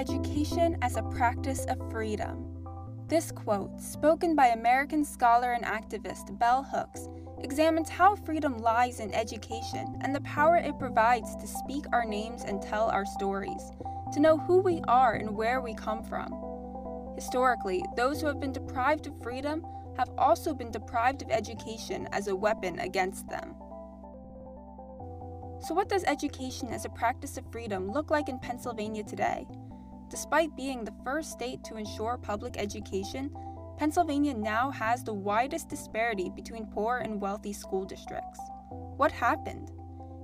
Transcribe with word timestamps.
Education 0.00 0.78
as 0.80 0.96
a 0.96 1.02
Practice 1.02 1.66
of 1.66 1.90
Freedom. 1.90 2.64
This 3.06 3.30
quote, 3.30 3.78
spoken 3.78 4.34
by 4.34 4.46
American 4.46 5.04
scholar 5.04 5.52
and 5.52 5.62
activist 5.62 6.38
Bell 6.38 6.62
Hooks, 6.62 7.06
examines 7.44 7.90
how 7.90 8.16
freedom 8.16 8.56
lies 8.56 9.00
in 9.00 9.12
education 9.12 9.98
and 10.00 10.14
the 10.14 10.22
power 10.22 10.56
it 10.56 10.78
provides 10.78 11.36
to 11.36 11.46
speak 11.46 11.84
our 11.92 12.06
names 12.06 12.44
and 12.44 12.62
tell 12.62 12.88
our 12.88 13.04
stories, 13.04 13.60
to 14.14 14.20
know 14.20 14.38
who 14.38 14.62
we 14.62 14.80
are 14.88 15.16
and 15.16 15.36
where 15.36 15.60
we 15.60 15.74
come 15.74 16.02
from. 16.02 16.32
Historically, 17.14 17.84
those 17.94 18.22
who 18.22 18.26
have 18.26 18.40
been 18.40 18.54
deprived 18.54 19.06
of 19.06 19.22
freedom 19.22 19.66
have 19.98 20.08
also 20.16 20.54
been 20.54 20.70
deprived 20.70 21.20
of 21.20 21.30
education 21.30 22.08
as 22.12 22.28
a 22.28 22.34
weapon 22.34 22.78
against 22.78 23.28
them. 23.28 23.54
So, 25.60 25.74
what 25.74 25.90
does 25.90 26.04
education 26.04 26.68
as 26.68 26.86
a 26.86 26.88
practice 26.88 27.36
of 27.36 27.44
freedom 27.52 27.92
look 27.92 28.10
like 28.10 28.30
in 28.30 28.38
Pennsylvania 28.38 29.04
today? 29.04 29.46
Despite 30.10 30.56
being 30.56 30.84
the 30.84 30.94
first 31.04 31.30
state 31.30 31.62
to 31.64 31.76
ensure 31.76 32.18
public 32.18 32.56
education, 32.58 33.30
Pennsylvania 33.78 34.34
now 34.34 34.70
has 34.72 35.04
the 35.04 35.14
widest 35.14 35.68
disparity 35.68 36.30
between 36.34 36.66
poor 36.66 36.98
and 36.98 37.20
wealthy 37.20 37.52
school 37.52 37.84
districts. 37.84 38.40
What 38.96 39.12
happened? 39.12 39.70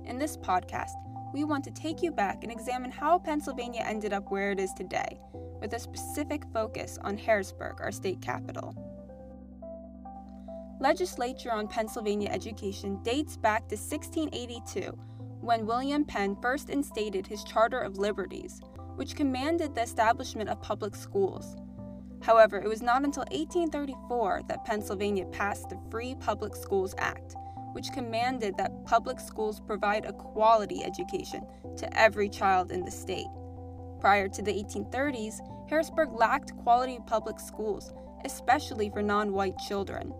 In 0.03 0.17
this 0.19 0.35
podcast, 0.35 0.91
we 1.33 1.45
want 1.45 1.63
to 1.63 1.71
take 1.71 2.03
you 2.03 2.11
back 2.11 2.43
and 2.43 2.51
examine 2.51 2.91
how 2.91 3.17
Pennsylvania 3.17 3.81
ended 3.85 4.11
up 4.11 4.29
where 4.29 4.51
it 4.51 4.59
is 4.59 4.73
today, 4.73 5.19
with 5.61 5.73
a 5.73 5.79
specific 5.79 6.43
focus 6.53 6.99
on 7.01 7.17
Harrisburg, 7.17 7.79
our 7.79 7.91
state 7.91 8.21
capital. 8.21 8.75
Legislature 10.81 11.51
on 11.51 11.67
Pennsylvania 11.67 12.29
education 12.29 13.01
dates 13.03 13.37
back 13.37 13.67
to 13.69 13.75
1682, 13.75 14.91
when 15.41 15.65
William 15.65 16.03
Penn 16.03 16.35
first 16.41 16.69
instated 16.69 17.25
his 17.25 17.43
Charter 17.43 17.79
of 17.79 17.97
Liberties, 17.97 18.61
which 18.97 19.15
commanded 19.15 19.75
the 19.75 19.81
establishment 19.83 20.49
of 20.49 20.61
public 20.61 20.95
schools. 20.95 21.55
However, 22.21 22.57
it 22.57 22.67
was 22.67 22.81
not 22.81 23.03
until 23.03 23.25
1834 23.31 24.41
that 24.49 24.65
Pennsylvania 24.65 25.25
passed 25.27 25.69
the 25.69 25.79
Free 25.91 26.15
Public 26.15 26.55
Schools 26.55 26.95
Act, 26.97 27.35
which 27.73 27.91
commanded 27.93 28.57
that 28.57 28.85
public 28.85 29.19
schools 29.19 29.59
provide 29.59 30.05
a 30.05 30.13
quality 30.13 30.83
education 30.83 31.45
to 31.77 31.97
every 31.97 32.27
child 32.27 32.71
in 32.71 32.83
the 32.83 32.91
state. 32.91 33.27
Prior 33.99 34.27
to 34.29 34.41
the 34.41 34.51
1830s, 34.51 35.41
Harrisburg 35.69 36.11
lacked 36.11 36.57
quality 36.57 36.97
public 37.05 37.39
schools, 37.39 37.93
especially 38.25 38.89
for 38.89 39.03
non 39.03 39.31
white 39.31 39.57
children. 39.59 40.11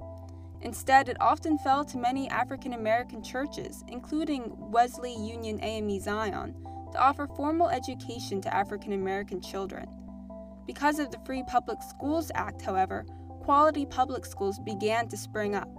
Instead, 0.62 1.10
it 1.10 1.18
often 1.20 1.58
fell 1.58 1.84
to 1.86 1.98
many 1.98 2.30
African 2.30 2.74
American 2.74 3.24
churches, 3.24 3.84
including 3.88 4.54
Wesley 4.56 5.16
Union 5.16 5.60
AME 5.62 6.00
Zion, 6.00 6.54
to 6.98 7.04
offer 7.04 7.28
formal 7.28 7.70
education 7.70 8.42
to 8.42 8.54
African 8.54 8.94
American 8.94 9.40
children. 9.40 9.88
Because 10.66 10.98
of 10.98 11.12
the 11.12 11.20
Free 11.26 11.44
Public 11.48 11.78
Schools 11.84 12.32
Act, 12.34 12.60
however, 12.60 13.06
quality 13.42 13.86
public 13.86 14.26
schools 14.26 14.58
began 14.58 15.08
to 15.10 15.16
spring 15.16 15.54
up. 15.54 15.70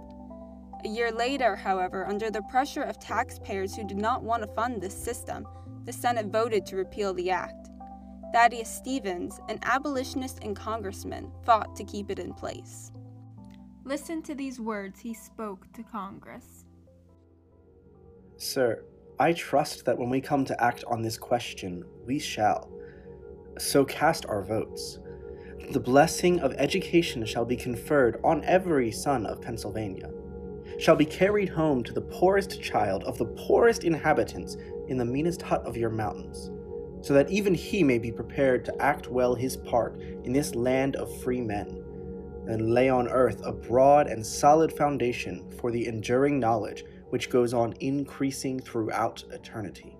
A 0.85 0.87
year 0.87 1.11
later, 1.11 1.57
however, 1.57 2.07
under 2.07 2.31
the 2.31 2.41
pressure 2.43 2.83
of 2.83 2.99
taxpayers 2.99 3.75
who 3.75 3.85
did 3.85 3.97
not 3.97 4.23
want 4.23 4.43
to 4.43 4.55
fund 4.55 4.81
this 4.81 4.97
system, 4.97 5.45
the 5.83 5.91
Senate 5.91 6.27
voted 6.27 6.65
to 6.67 6.77
repeal 6.77 7.13
the 7.13 7.29
act. 7.29 7.67
Thaddeus 8.33 8.73
Stevens, 8.73 9.41
an 9.49 9.59
abolitionist 9.63 10.39
and 10.41 10.55
congressman, 10.55 11.33
fought 11.45 11.75
to 11.75 11.83
keep 11.83 12.09
it 12.09 12.19
in 12.19 12.33
place. 12.33 12.93
Listen 13.83 14.21
to 14.23 14.35
these 14.35 14.57
words 14.57 15.01
he 15.01 15.13
spoke 15.13 15.69
to 15.73 15.83
Congress. 15.83 16.63
Sir, 18.37 18.85
I 19.21 19.33
trust 19.33 19.83
that 19.83 19.97
when 19.97 20.09
we 20.09 20.21
come 20.21 20.45
to 20.45 20.63
act 20.63 20.85
on 20.87 21.01
this 21.01 21.17
question, 21.17 21.83
we 22.05 22.19
shall. 22.19 22.71
So 23.57 23.83
cast 23.83 24.25
our 24.27 24.41
votes. 24.41 24.99
The 25.71 25.79
blessing 25.81 26.39
of 26.39 26.53
education 26.53 27.25
shall 27.25 27.43
be 27.43 27.57
conferred 27.57 28.21
on 28.23 28.45
every 28.45 28.91
son 28.91 29.25
of 29.25 29.41
Pennsylvania, 29.41 30.09
shall 30.79 30.95
be 30.95 31.05
carried 31.05 31.49
home 31.49 31.83
to 31.83 31.91
the 31.91 31.99
poorest 31.99 32.61
child 32.61 33.03
of 33.03 33.17
the 33.17 33.25
poorest 33.25 33.83
inhabitants 33.83 34.55
in 34.87 34.97
the 34.97 35.03
meanest 35.03 35.41
hut 35.41 35.65
of 35.65 35.75
your 35.75 35.89
mountains, 35.89 36.49
so 37.05 37.13
that 37.13 37.29
even 37.29 37.53
he 37.53 37.83
may 37.83 37.99
be 37.99 38.13
prepared 38.13 38.63
to 38.63 38.81
act 38.81 39.09
well 39.09 39.35
his 39.35 39.57
part 39.57 39.99
in 40.23 40.31
this 40.31 40.55
land 40.55 40.95
of 40.95 41.21
free 41.21 41.41
men, 41.41 41.83
and 42.47 42.73
lay 42.73 42.87
on 42.87 43.09
earth 43.09 43.41
a 43.43 43.51
broad 43.51 44.07
and 44.07 44.25
solid 44.25 44.71
foundation 44.71 45.51
for 45.59 45.71
the 45.71 45.87
enduring 45.87 46.39
knowledge 46.39 46.85
which 47.09 47.29
goes 47.29 47.53
on 47.53 47.73
increasing 47.79 48.59
throughout 48.59 49.23
eternity. 49.31 49.95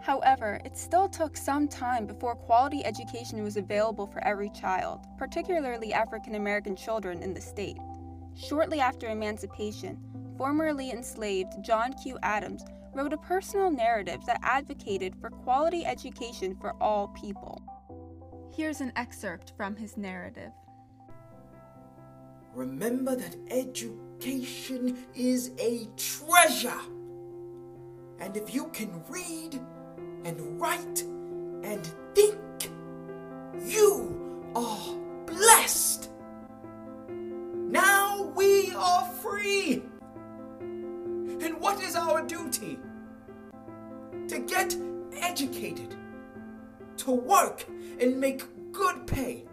However, 0.00 0.60
it 0.64 0.76
still 0.76 1.08
took 1.08 1.36
some 1.36 1.68
time 1.68 2.06
before 2.06 2.34
quality 2.34 2.84
education 2.84 3.42
was 3.42 3.58
available 3.58 4.06
for 4.06 4.24
every 4.24 4.48
child, 4.50 5.00
particularly 5.18 5.92
African 5.92 6.34
American 6.34 6.74
children 6.74 7.22
in 7.22 7.34
the 7.34 7.40
state. 7.40 7.76
Shortly 8.34 8.80
after 8.80 9.08
emancipation, 9.08 9.98
formerly 10.38 10.92
enslaved 10.92 11.62
John 11.62 11.92
Q. 11.92 12.18
Adams 12.22 12.64
wrote 12.94 13.12
a 13.12 13.18
personal 13.18 13.70
narrative 13.70 14.24
that 14.26 14.40
advocated 14.42 15.14
for 15.20 15.30
quality 15.30 15.84
education 15.84 16.56
for 16.60 16.74
all 16.80 17.08
people. 17.08 17.60
Here's 18.56 18.80
an 18.80 18.92
excerpt 18.96 19.52
from 19.56 19.76
his 19.76 19.96
narrative. 19.96 20.52
Remember 22.54 23.14
that 23.14 23.36
education 23.50 24.07
Education 24.18 24.98
is 25.14 25.52
a 25.60 25.86
treasure. 25.96 26.80
And 28.18 28.36
if 28.36 28.52
you 28.52 28.66
can 28.72 29.00
read 29.08 29.60
and 30.24 30.60
write 30.60 31.02
and 31.62 31.88
think, 32.16 32.70
you 33.64 34.50
are 34.56 34.96
blessed. 35.24 36.10
Now 37.08 38.32
we 38.34 38.72
are 38.74 39.04
free. 39.22 39.84
And 40.60 41.60
what 41.60 41.80
is 41.80 41.94
our 41.94 42.26
duty? 42.26 42.80
To 44.26 44.38
get 44.40 44.76
educated, 45.20 45.94
to 46.96 47.12
work 47.12 47.66
and 48.00 48.20
make 48.20 48.42
good 48.72 49.06
pay 49.06 49.44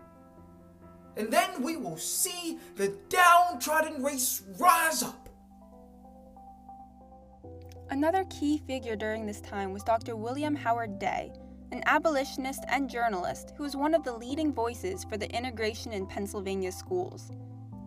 and 1.17 1.31
then 1.31 1.61
we 1.61 1.77
will 1.77 1.97
see 1.97 2.57
the 2.75 2.95
downtrodden 3.09 4.03
race 4.03 4.43
rise 4.59 5.03
up. 5.03 5.29
Another 7.89 8.25
key 8.29 8.57
figure 8.65 8.95
during 8.95 9.25
this 9.25 9.41
time 9.41 9.71
was 9.71 9.83
Dr. 9.83 10.15
William 10.15 10.55
Howard 10.55 10.97
Day, 10.99 11.31
an 11.71 11.83
abolitionist 11.85 12.63
and 12.67 12.89
journalist 12.89 13.53
who 13.55 13.63
was 13.63 13.75
one 13.75 13.93
of 13.93 14.03
the 14.03 14.13
leading 14.13 14.51
voices 14.51 15.03
for 15.03 15.17
the 15.17 15.29
integration 15.35 15.93
in 15.93 16.07
Pennsylvania 16.07 16.71
schools. 16.71 17.31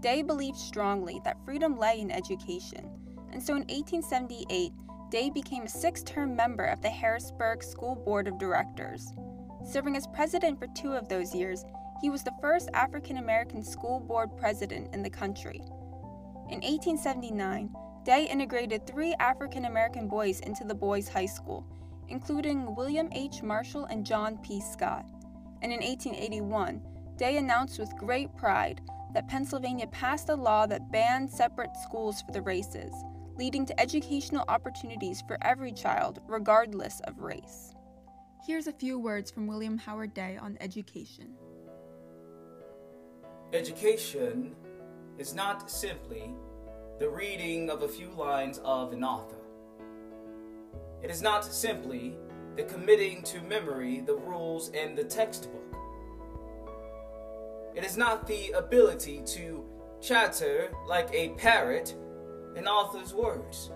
Day 0.01 0.23
believed 0.23 0.57
strongly 0.57 1.21
that 1.25 1.45
freedom 1.45 1.77
lay 1.77 2.01
in 2.01 2.11
education, 2.11 2.89
and 3.33 3.43
so 3.43 3.55
in 3.55 3.63
1878, 3.63 4.73
Day 5.11 5.31
became 5.31 5.63
a 5.63 5.69
six 5.69 6.03
term 6.03 6.37
member 6.37 6.65
of 6.65 6.83
the 6.83 6.91
Harrisburg 6.91 7.63
School 7.63 7.95
Board 7.95 8.29
of 8.29 8.39
Directors. 8.39 9.13
Serving 9.65 9.97
as 9.97 10.07
president 10.09 10.59
for 10.59 10.67
two 10.75 10.93
of 10.93 11.09
those 11.09 11.35
years, 11.35 11.65
he 12.01 12.11
was 12.11 12.23
the 12.23 12.35
first 12.41 12.69
African 12.75 13.19
American 13.19 13.63
school 13.63 14.01
board 14.01 14.37
president 14.37 14.95
in 14.95 15.03
the 15.03 15.11
country. 15.11 15.61
In 16.49 16.61
1879, 16.61 17.71
Day 18.05 18.27
integrated 18.27 18.87
three 18.87 19.15
African 19.21 19.67
American 19.67 20.09
boys 20.09 20.41
into 20.41 20.65
the 20.65 20.75
boys' 20.75 21.09
high 21.09 21.27
school, 21.27 21.67
including 22.09 22.75
William 22.75 23.09
H. 23.13 23.43
Marshall 23.43 23.85
and 23.87 24.07
John 24.07 24.39
P. 24.39 24.61
Scott. 24.61 25.05
And 25.61 25.73
in 25.73 25.81
1881, 25.81 26.81
Day 27.17 27.37
announced 27.37 27.79
with 27.79 27.95
great 27.99 28.35
pride 28.37 28.81
that 29.13 29.29
Pennsylvania 29.29 29.89
passed 29.89 30.29
a 30.29 30.35
law 30.35 30.67
that 30.67 30.93
banned 30.93 31.31
separate 31.31 31.77
schools 31.83 32.23
for 32.23 32.33
the 32.33 32.43
races, 32.43 32.93
leading 33.37 33.67
to 33.67 33.81
educational 33.81 34.45
opportunities 34.49 35.23
for 35.27 35.37
every 35.43 35.73
child, 35.73 36.21
regardless 36.27 37.01
of 37.01 37.19
race. 37.19 37.75
Here's 38.47 38.69
a 38.69 38.73
few 38.73 38.99
words 38.99 39.31
from 39.31 39.47
William 39.47 39.77
Howard 39.77 40.15
Day 40.15 40.39
on 40.41 40.57
education. 40.61 41.35
Education 43.53 44.55
is 45.17 45.35
not 45.35 45.71
simply 45.71 46.31
the 46.99 47.09
reading 47.09 47.71
of 47.71 47.83
a 47.83 47.89
few 47.89 48.11
lines 48.11 48.61
of 48.65 48.93
an 48.93 49.03
author. 49.03 49.37
It 51.03 51.11
is 51.11 51.23
not 51.23 51.45
simply 51.45 52.17
the 52.57 52.65
committing 52.65 53.23
to 53.23 53.41
memory 53.43 54.01
the 54.01 54.17
rules 54.17 54.69
in 54.71 54.95
the 54.95 55.05
textbook. 55.05 55.75
It 57.75 57.85
is 57.85 57.97
not 57.97 58.27
the 58.27 58.51
ability 58.51 59.23
to 59.27 59.65
chatter 60.01 60.71
like 60.87 61.09
a 61.13 61.31
parrot 61.31 61.95
an 62.59 62.67
author's 62.67 63.15
words. 63.15 63.71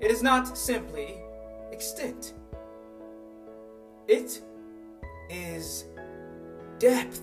It 0.00 0.10
is 0.10 0.22
not 0.22 0.56
simply 0.56 1.20
extent. 1.70 2.32
It 4.06 4.42
is 5.28 5.84
depth. 6.78 7.20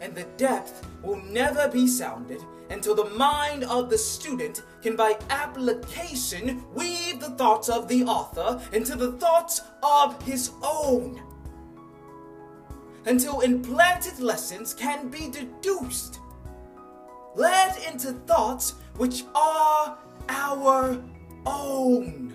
And 0.00 0.14
the 0.14 0.24
depth 0.36 0.86
will 1.02 1.22
never 1.22 1.68
be 1.68 1.86
sounded 1.86 2.40
until 2.70 2.94
the 2.94 3.10
mind 3.10 3.64
of 3.64 3.88
the 3.90 3.98
student 3.98 4.62
can 4.82 4.96
by 4.96 5.18
application 5.30 6.62
weave 6.74 7.20
the 7.20 7.30
thoughts 7.30 7.68
of 7.68 7.88
the 7.88 8.04
author 8.04 8.60
into 8.72 8.94
the 8.94 9.12
thoughts 9.12 9.62
of 9.82 10.20
his 10.22 10.50
own. 10.62 11.20
Until 13.06 13.40
implanted 13.40 14.20
lessons 14.20 14.74
can 14.74 15.08
be 15.08 15.30
deduced, 15.30 16.20
led 17.34 17.76
into 17.88 18.12
thoughts 18.12 18.74
which 18.96 19.24
are 19.34 19.96
our 20.28 21.02
own. 21.46 22.27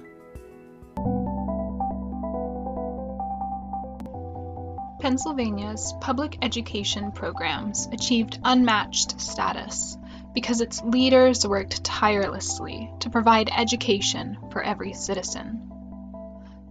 Pennsylvania's 5.04 5.94
public 6.00 6.38
education 6.42 7.12
programs 7.12 7.90
achieved 7.92 8.40
unmatched 8.42 9.20
status 9.20 9.98
because 10.34 10.62
its 10.62 10.82
leaders 10.82 11.46
worked 11.46 11.84
tirelessly 11.84 12.90
to 13.02 13.10
provide 13.10 13.50
education 13.54 14.38
for 14.50 14.64
every 14.64 14.94
citizen. 14.94 15.70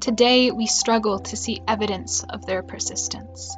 Today, 0.01 0.51
we 0.51 0.65
struggle 0.65 1.19
to 1.19 1.37
see 1.37 1.61
evidence 1.69 2.25
of 2.25 2.47
their 2.47 2.63
persistence. 2.63 3.55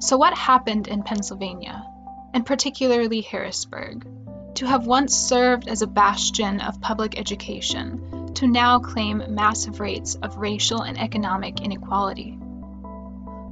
So, 0.00 0.16
what 0.16 0.36
happened 0.36 0.88
in 0.88 1.04
Pennsylvania, 1.04 1.86
and 2.32 2.44
particularly 2.44 3.20
Harrisburg, 3.20 4.08
to 4.56 4.66
have 4.66 4.88
once 4.88 5.14
served 5.14 5.68
as 5.68 5.82
a 5.82 5.86
bastion 5.86 6.60
of 6.60 6.80
public 6.80 7.16
education 7.16 8.34
to 8.34 8.48
now 8.48 8.80
claim 8.80 9.22
massive 9.28 9.78
rates 9.78 10.16
of 10.16 10.36
racial 10.36 10.82
and 10.82 10.98
economic 10.98 11.60
inequality? 11.60 12.40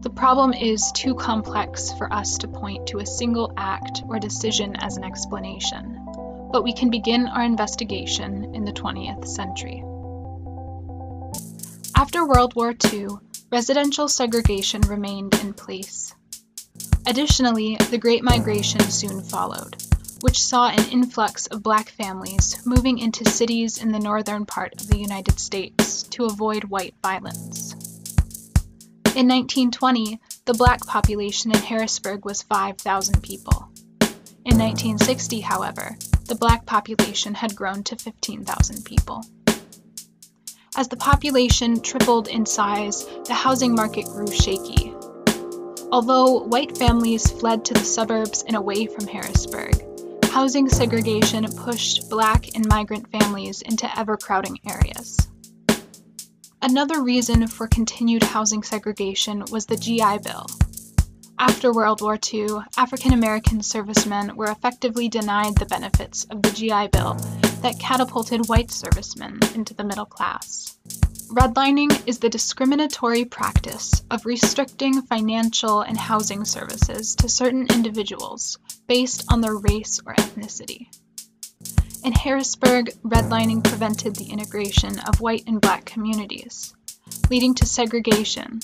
The 0.02 0.10
problem 0.10 0.52
is 0.52 0.90
too 0.90 1.14
complex 1.14 1.93
for 1.93 2.12
us 2.12 2.38
to 2.38 2.49
point 2.49 2.88
to 2.88 2.99
a 2.99 3.06
single 3.06 3.52
act 3.56 4.02
or 4.08 4.19
decision 4.19 4.75
as 4.75 4.96
an 4.96 5.04
explanation, 5.04 6.04
but 6.50 6.64
we 6.64 6.72
can 6.72 6.90
begin 6.90 7.28
our 7.28 7.44
investigation 7.44 8.52
in 8.52 8.64
the 8.64 8.72
20th 8.72 9.28
century. 9.28 9.84
After 11.96 12.26
World 12.26 12.56
War 12.56 12.75
II, 12.93 13.10
residential 13.52 14.08
segregation 14.08 14.81
remained 14.81 15.34
in 15.37 15.54
place. 15.54 16.12
Additionally, 17.06 17.76
the 17.90 17.98
Great 17.98 18.25
Migration 18.25 18.81
soon 18.81 19.22
followed, 19.22 19.76
which 20.22 20.43
saw 20.43 20.69
an 20.69 20.90
influx 20.90 21.46
of 21.46 21.62
black 21.62 21.90
families 21.90 22.60
moving 22.66 22.98
into 22.98 23.25
cities 23.25 23.81
in 23.81 23.93
the 23.93 24.00
northern 24.00 24.46
part 24.46 24.72
of 24.81 24.88
the 24.88 24.98
United 24.98 25.38
States 25.38 26.02
to 26.05 26.25
avoid 26.25 26.64
white 26.64 26.96
violence. 27.05 27.76
In 29.14 29.29
1920, 29.29 30.19
the 30.47 30.55
black 30.55 30.81
population 30.87 31.50
in 31.50 31.59
Harrisburg 31.59 32.25
was 32.25 32.43
5,000 32.44 33.23
people. 33.23 33.69
In 34.47 34.56
1960, 34.56 35.41
however, 35.41 35.97
the 36.29 36.35
black 36.35 36.64
population 36.64 37.35
had 37.35 37.55
grown 37.55 37.85
to 37.85 37.97
15,000 37.97 38.87
people. 38.87 39.23
As 40.79 40.88
the 40.88 40.97
population 40.97 41.82
tripled 41.82 42.26
in 42.29 42.47
size, 42.47 43.05
the 43.26 43.35
housing 43.35 43.75
market 43.75 44.06
grew 44.06 44.32
shaky. 44.32 44.94
Although 45.93 46.44
white 46.44 46.79
families 46.79 47.31
fled 47.31 47.67
to 47.67 47.75
the 47.75 47.81
suburbs 47.81 48.44
and 48.47 48.56
away 48.56 48.87
from 48.87 49.06
Harrisburg, 49.06 49.75
housing 50.31 50.70
segregation 50.70 51.44
pushed 51.53 52.08
black 52.08 52.47
and 52.55 52.67
migrant 52.67 53.12
families 53.12 53.61
into 53.61 53.87
ever 53.99 54.17
crowding 54.17 54.58
areas. 54.67 55.29
Another 56.64 57.03
reason 57.03 57.49
for 57.49 57.67
continued 57.67 58.23
housing 58.23 58.62
segregation 58.62 59.43
was 59.50 59.67
the 59.67 59.76
GI 59.76 60.19
Bill. 60.23 60.47
After 61.37 61.73
World 61.73 62.00
War 62.00 62.17
II, 62.32 62.47
African 62.76 63.12
American 63.12 63.64
servicemen 63.64 64.37
were 64.37 64.49
effectively 64.49 65.09
denied 65.09 65.56
the 65.56 65.67
benefits 65.67 66.25
of 66.26 66.41
the 66.41 66.53
GI 66.53 66.87
Bill 66.93 67.14
that 67.62 67.81
catapulted 67.81 68.49
white 68.49 68.70
servicemen 68.70 69.41
into 69.56 69.75
the 69.75 69.82
middle 69.82 70.06
class. 70.06 70.79
Redlining 71.32 72.06
is 72.06 72.20
the 72.20 72.29
discriminatory 72.29 73.25
practice 73.25 74.05
of 74.08 74.25
restricting 74.25 75.03
financial 75.03 75.81
and 75.81 75.99
housing 75.99 76.44
services 76.44 77.17
to 77.17 77.29
certain 77.29 77.67
individuals 77.75 78.56
based 78.87 79.25
on 79.29 79.41
their 79.41 79.56
race 79.56 80.00
or 80.06 80.15
ethnicity. 80.15 80.87
In 82.04 82.12
Harrisburg, 82.12 82.90
redlining 83.04 83.62
prevented 83.62 84.16
the 84.16 84.25
integration 84.25 84.99
of 84.99 85.20
white 85.20 85.44
and 85.46 85.60
black 85.60 85.84
communities, 85.84 86.75
leading 87.31 87.54
to 87.54 87.64
segregation. 87.64 88.58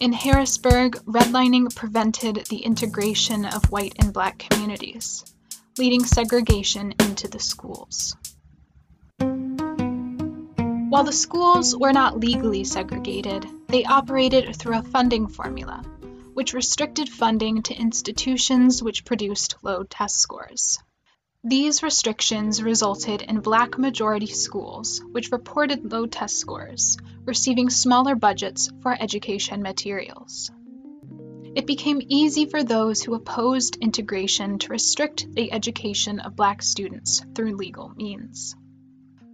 In 0.00 0.12
Harrisburg, 0.12 0.96
redlining 1.04 1.72
prevented 1.72 2.46
the 2.46 2.58
integration 2.58 3.44
of 3.44 3.70
white 3.70 3.94
and 4.00 4.12
black 4.12 4.38
communities, 4.38 5.24
leading 5.78 6.02
segregation 6.02 6.94
into 6.98 7.28
the 7.28 7.38
schools. 7.38 8.16
While 10.88 11.04
the 11.04 11.12
schools 11.12 11.76
were 11.76 11.92
not 11.92 12.18
legally 12.18 12.64
segregated, 12.64 13.46
they 13.68 13.84
operated 13.84 14.56
through 14.56 14.78
a 14.78 14.82
funding 14.82 15.28
formula, 15.28 15.84
which 16.34 16.54
restricted 16.54 17.08
funding 17.08 17.62
to 17.62 17.74
institutions 17.74 18.82
which 18.82 19.04
produced 19.04 19.54
low 19.62 19.84
test 19.84 20.16
scores. 20.16 20.80
These 21.44 21.84
restrictions 21.84 22.60
resulted 22.64 23.22
in 23.22 23.38
black 23.38 23.78
majority 23.78 24.26
schools, 24.26 25.00
which 25.12 25.30
reported 25.30 25.92
low 25.92 26.06
test 26.06 26.36
scores, 26.36 26.96
receiving 27.24 27.70
smaller 27.70 28.16
budgets 28.16 28.72
for 28.82 28.96
education 29.00 29.62
materials. 29.62 30.50
It 31.54 31.64
became 31.64 32.02
easy 32.08 32.46
for 32.46 32.64
those 32.64 33.02
who 33.02 33.14
opposed 33.14 33.76
integration 33.76 34.58
to 34.58 34.72
restrict 34.72 35.32
the 35.32 35.52
education 35.52 36.18
of 36.18 36.34
black 36.34 36.60
students 36.60 37.24
through 37.36 37.56
legal 37.56 37.90
means. 37.90 38.56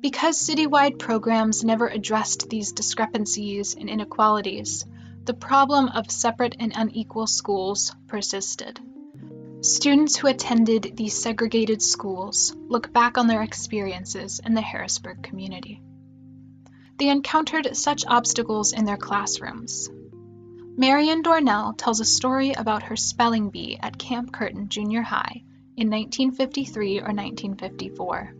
Because 0.01 0.39
citywide 0.39 0.99
programs 0.99 1.65
never 1.65 1.89
addressed 1.89 2.51
these 2.51 2.73
discrepancies 2.73 3.75
and 3.75 3.89
inequalities, 3.89 4.85
the 5.25 5.33
problem 5.33 5.89
of 5.89 6.11
separate 6.11 6.57
and 6.61 6.75
unequal 6.77 7.27
schools 7.27 7.97
persisted. 8.09 8.79
Students 9.65 10.15
who 10.15 10.27
attended 10.27 10.93
these 10.95 11.19
segregated 11.19 11.81
schools 11.81 12.55
look 12.55 12.93
back 12.93 13.17
on 13.17 13.29
their 13.29 13.41
experiences 13.41 14.39
in 14.45 14.53
the 14.53 14.61
Harrisburg 14.61 15.23
community. 15.23 15.81
They 16.99 17.09
encountered 17.09 17.75
such 17.75 18.05
obstacles 18.05 18.75
in 18.75 18.85
their 18.85 18.99
classrooms. 18.99 19.89
Marian 20.77 21.23
Dornell 21.23 21.79
tells 21.79 22.01
a 22.01 22.05
story 22.05 22.53
about 22.53 22.83
her 22.83 22.97
spelling 22.97 23.49
bee 23.49 23.79
at 23.81 23.97
Camp 23.97 24.35
Curtin 24.35 24.69
Junior 24.69 25.01
High 25.01 25.45
in 25.79 25.89
1953 25.89 26.99
or 26.99 27.15
1954. 27.15 28.35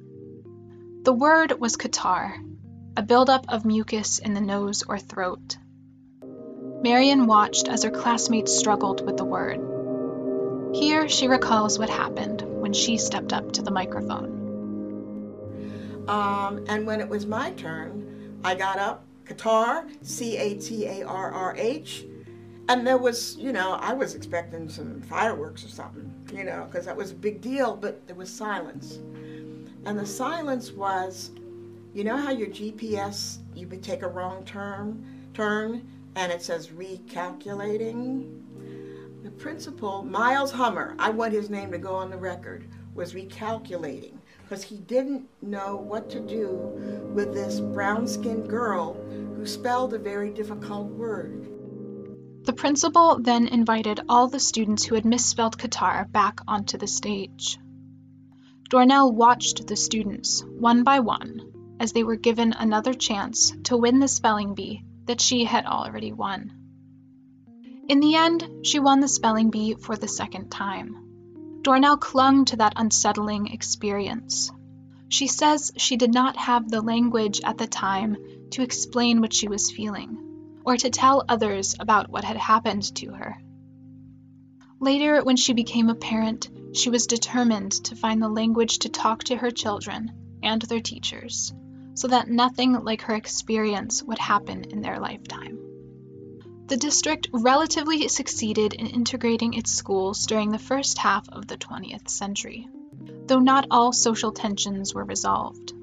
The 1.05 1.13
word 1.15 1.59
was 1.59 1.77
catarrh, 1.77 2.35
a 2.99 3.03
buildup 3.03 3.47
of 3.49 3.65
mucus 3.65 4.19
in 4.19 4.35
the 4.35 4.43
nose 4.43 4.83
or 4.87 4.99
throat. 4.99 5.57
Marian 6.83 7.27
watched 7.27 7.67
as 7.67 7.83
her 7.83 7.91
classmates 7.91 8.55
struggled 8.55 9.07
with 9.07 9.17
the 9.17 9.25
word. 9.25 9.74
Here 10.75 11.09
she 11.09 11.29
recalls 11.29 11.79
what 11.79 11.89
happened 11.89 12.43
when 12.43 12.73
she 12.73 12.99
stepped 12.99 13.33
up 13.33 13.53
to 13.53 13.63
the 13.63 13.71
microphone. 13.71 14.43
Um, 16.09 16.65
and 16.69 16.85
when 16.85 17.01
it 17.01 17.09
was 17.09 17.27
my 17.27 17.53
turn, 17.53 18.41
I 18.43 18.57
got 18.57 18.79
up, 18.79 19.05
catarrh, 19.25 19.89
C 20.03 20.37
A 20.37 20.59
T 20.59 20.87
A 20.87 21.05
R 21.05 21.31
R 21.31 21.55
H, 21.57 22.05
and 22.69 22.87
there 22.87 22.99
was, 22.99 23.37
you 23.37 23.53
know, 23.53 23.75
I 23.75 23.93
was 23.93 24.17
expecting 24.17 24.69
some 24.69 25.01
fireworks 25.03 25.65
or 25.65 25.69
something, 25.69 26.13
you 26.33 26.45
know, 26.45 26.67
because 26.69 26.87
that 26.87 26.97
was 26.97 27.13
a 27.13 27.15
big 27.15 27.41
deal, 27.41 27.77
but 27.77 28.07
there 28.09 28.17
was 28.17 28.29
silence. 28.29 28.97
And 29.85 29.99
the 29.99 30.07
silence 30.07 30.73
was, 30.73 31.31
you 31.95 32.03
know 32.03 32.17
how 32.17 32.31
your 32.31 32.49
GPS, 32.49 33.39
you 33.55 33.69
would 33.69 33.83
take 33.83 34.03
a 34.03 34.09
wrong 34.09 34.45
turn, 34.45 35.05
turn, 35.35 35.87
and 36.17 36.33
it 36.33 36.43
says 36.43 36.69
recalculating? 36.69 38.41
The 39.25 39.31
principal, 39.31 40.03
Miles 40.03 40.53
Hummer, 40.53 40.95
I 40.99 41.09
want 41.09 41.33
his 41.33 41.49
name 41.49 41.73
to 41.73 41.79
go 41.79 41.95
on 41.95 42.11
the 42.11 42.19
record, 42.19 42.69
was 42.95 43.15
recalculating 43.15 44.19
because 44.43 44.63
he 44.63 44.77
didn't 44.77 45.27
know 45.41 45.77
what 45.77 46.11
to 46.11 46.21
do 46.21 46.51
with 47.15 47.33
this 47.33 47.59
brown 47.59 48.07
skinned 48.07 48.51
girl 48.51 48.93
who 49.35 49.47
spelled 49.47 49.95
a 49.95 49.99
very 49.99 50.29
difficult 50.29 50.89
word. 50.89 51.49
The 52.45 52.53
principal 52.53 53.19
then 53.19 53.49
invited 53.49 54.03
all 54.11 54.29
the 54.29 54.39
students 54.39 54.85
who 54.85 54.95
had 54.95 55.07
misspelled 55.07 55.57
catarrh 55.57 56.13
back 56.13 56.41
onto 56.47 56.77
the 56.77 56.87
stage. 56.87 57.59
Dornell 58.69 59.11
watched 59.11 59.67
the 59.67 59.77
students, 59.77 60.45
one 60.45 60.85
by 60.85 61.01
one, 61.01 61.77
as 61.81 61.95
they 61.95 62.05
were 62.05 62.17
given 62.17 62.53
another 62.53 62.93
chance 62.93 63.55
to 63.65 63.79
win 63.79 64.01
the 64.01 64.09
spelling 64.09 64.55
bee 64.55 64.85
that 65.07 65.23
she 65.23 65.45
had 65.45 65.65
already 65.65 66.13
won. 66.13 66.64
In 67.87 68.01
the 68.01 68.15
end, 68.15 68.49
she 68.63 68.79
won 68.79 69.01
the 69.01 69.09
spelling 69.09 69.51
bee 69.51 69.75
for 69.75 69.97
the 69.97 70.09
second 70.09 70.51
time. 70.51 70.97
Dornell 71.61 72.01
clung 72.01 72.47
to 72.47 72.57
that 72.57 72.73
unsettling 72.77 73.49
experience. 73.49 74.51
She 75.09 75.27
says 75.27 75.71
she 75.77 75.97
did 75.97 76.13
not 76.13 76.37
have 76.37 76.71
the 76.71 76.81
language 76.81 77.41
at 77.45 77.59
the 77.59 77.67
time 77.67 78.17
to 78.53 78.63
explain 78.63 79.21
what 79.21 79.33
she 79.33 79.49
was 79.49 79.71
feeling, 79.71 80.19
or 80.65 80.77
to 80.77 80.91
tell 80.91 81.25
others 81.29 81.77
about 81.79 82.11
what 82.11 82.25
had 82.25 82.37
happened 82.37 82.95
to 82.97 83.13
her. 83.13 83.37
Later, 84.81 85.23
when 85.23 85.37
she 85.37 85.53
became 85.53 85.89
a 85.89 85.95
parent, 85.95 86.49
she 86.73 86.91
was 86.91 87.07
determined 87.07 87.73
to 87.85 87.97
find 87.97 88.21
the 88.21 88.29
language 88.29 88.81
to 88.81 88.89
talk 88.89 89.25
to 89.25 89.37
her 89.37 89.51
children 89.51 90.11
and 90.43 90.61
their 90.63 90.81
teachers 90.81 91.53
so 91.95 92.09
that 92.09 92.29
nothing 92.29 92.73
like 92.85 93.03
her 93.03 93.15
experience 93.15 94.03
would 94.03 94.19
happen 94.19 94.65
in 94.65 94.81
their 94.81 94.99
lifetime. 94.99 95.64
The 96.67 96.79
district 96.79 97.29
relatively 97.31 98.09
succeeded 98.09 98.73
in 98.73 98.87
integrating 98.87 99.53
its 99.53 99.71
schools 99.71 100.25
during 100.25 100.51
the 100.51 100.59
first 100.59 100.97
half 100.97 101.29
of 101.29 101.47
the 101.47 101.59
20th 101.59 102.09
century, 102.09 102.67
though 103.27 103.39
not 103.39 103.67
all 103.71 103.93
social 103.93 104.33
tensions 104.33 104.95
were 104.95 105.05
resolved. 105.05 105.75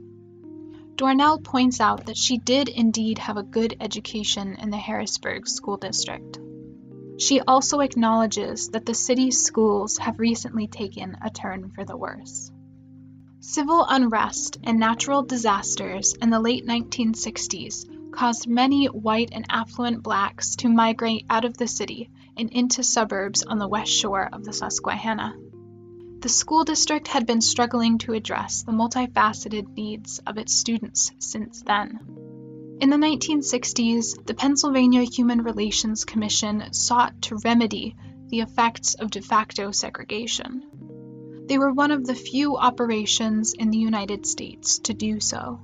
Dornell 0.95 1.43
points 1.43 1.79
out 1.79 2.07
that 2.07 2.17
she 2.17 2.39
did 2.39 2.67
indeed 2.67 3.19
have 3.19 3.38
a 3.38 3.43
good 3.43 3.77
education 3.79 4.55
in 4.55 4.71
the 4.71 4.77
Harrisburg 4.77 5.47
School 5.47 5.77
District. 5.77 6.39
She 7.19 7.41
also 7.41 7.81
acknowledges 7.81 8.69
that 8.69 8.88
the 8.88 8.95
city's 8.95 9.39
schools 9.39 10.00
have 10.00 10.19
recently 10.19 10.65
taken 10.65 11.15
a 11.21 11.29
turn 11.29 11.69
for 11.69 11.85
the 11.85 11.95
worse. 11.95 12.51
Civil 13.39 13.85
unrest 13.88 14.57
and 14.63 14.79
natural 14.79 15.21
disasters 15.21 16.15
in 16.19 16.31
the 16.31 16.39
late 16.39 16.65
1960s 16.65 17.85
caused 18.11 18.47
many 18.47 18.85
white 18.85 19.29
and 19.31 19.45
affluent 19.49 20.03
blacks 20.03 20.55
to 20.57 20.69
migrate 20.69 21.25
out 21.29 21.45
of 21.45 21.57
the 21.57 21.67
city 21.67 22.09
and 22.37 22.51
into 22.51 22.83
suburbs 22.83 23.43
on 23.43 23.57
the 23.57 23.67
west 23.67 23.91
shore 23.91 24.29
of 24.31 24.43
the 24.43 24.53
Susquehanna. 24.53 25.35
The 26.21 26.29
school 26.29 26.63
district 26.63 27.07
had 27.07 27.25
been 27.25 27.41
struggling 27.41 27.97
to 27.99 28.13
address 28.13 28.61
the 28.61 28.71
multifaceted 28.71 29.75
needs 29.75 30.19
of 30.27 30.37
its 30.37 30.53
students 30.53 31.11
since 31.17 31.63
then. 31.63 31.99
In 32.79 32.89
the 32.89 32.97
1960s, 32.97 34.25
the 34.25 34.33
Pennsylvania 34.33 35.03
Human 35.03 35.41
Relations 35.41 36.05
Commission 36.05 36.73
sought 36.73 37.21
to 37.23 37.39
remedy 37.43 37.95
the 38.27 38.41
effects 38.41 38.93
of 38.95 39.11
de 39.11 39.21
facto 39.21 39.71
segregation. 39.71 40.63
They 41.47 41.57
were 41.57 41.73
one 41.73 41.91
of 41.91 42.05
the 42.05 42.15
few 42.15 42.55
operations 42.55 43.53
in 43.53 43.71
the 43.71 43.77
United 43.77 44.25
States 44.25 44.79
to 44.79 44.93
do 44.93 45.19
so. 45.19 45.59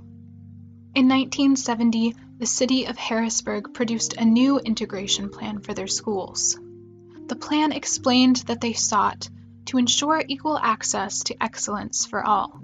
In 0.95 1.07
1970, 1.07 2.15
the 2.39 2.45
city 2.45 2.85
of 2.85 2.97
Harrisburg 2.97 3.73
produced 3.73 4.13
a 4.13 4.23
new 4.23 4.59
integration 4.59 5.29
plan 5.29 5.59
for 5.59 5.73
their 5.73 5.87
schools. 5.87 6.59
The 7.27 7.35
plan 7.35 7.71
explained 7.71 8.37
that 8.47 8.61
they 8.61 8.73
sought 8.73 9.29
to 9.65 9.79
ensure 9.79 10.23
equal 10.27 10.57
access 10.57 11.23
to 11.23 11.43
excellence 11.43 12.05
for 12.05 12.23
all. 12.23 12.61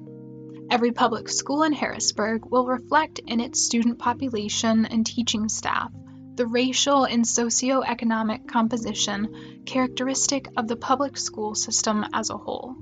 Every 0.70 0.92
public 0.92 1.28
school 1.28 1.64
in 1.64 1.74
Harrisburg 1.74 2.46
will 2.46 2.68
reflect 2.68 3.20
in 3.20 3.40
its 3.40 3.62
student 3.62 3.98
population 3.98 4.86
and 4.86 5.06
teaching 5.06 5.50
staff 5.50 5.92
the 6.36 6.48
racial 6.48 7.04
and 7.04 7.26
socioeconomic 7.26 8.48
composition 8.48 9.64
characteristic 9.66 10.48
of 10.58 10.68
the 10.68 10.76
public 10.76 11.18
school 11.18 11.54
system 11.54 12.06
as 12.14 12.30
a 12.30 12.38
whole. 12.38 12.76